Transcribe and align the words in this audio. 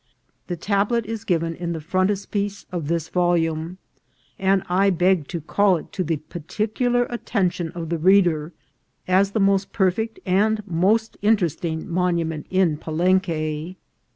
The 0.47 0.55
tablet 0.55 1.05
is 1.05 1.23
given 1.23 1.53
in 1.53 1.73
the 1.73 1.79
frontispiece 1.79 2.65
of 2.71 2.87
this 2.87 3.07
volume, 3.07 3.77
and 4.39 4.63
I 4.67 4.89
beg 4.89 5.27
to 5.27 5.39
call 5.39 5.83
to 5.83 6.01
it 6.01 6.07
the 6.07 6.17
particular 6.17 7.05
attention 7.11 7.69
of 7.73 7.89
the 7.89 7.99
reader, 7.99 8.51
as 9.07 9.29
the 9.29 9.39
most 9.39 9.71
perfect 9.71 10.19
and 10.25 10.63
most 10.67 11.17
interesting 11.21 11.85
monu 11.85 12.25
ment 12.25 12.47
in 12.49 12.77
Palenque. 12.77 13.75